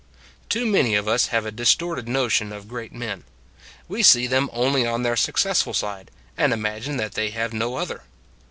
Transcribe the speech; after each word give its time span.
Too 0.49 0.65
many 0.65 0.95
of 0.95 1.07
us 1.07 1.27
have 1.27 1.45
a 1.45 1.51
distorted 1.51 2.07
notion 2.07 2.51
of 2.51 2.67
great 2.67 2.91
men: 2.91 3.23
we 3.87 4.01
see 4.01 4.25
them 4.25 4.49
only 4.51 4.83
on 4.83 5.03
their 5.03 5.15
successful 5.15 5.75
side, 5.75 6.09
and 6.35 6.51
imagine 6.53 6.97
that 6.97 7.13
they 7.13 7.29
have 7.29 7.53
no 7.53 7.75
other. 7.75 8.01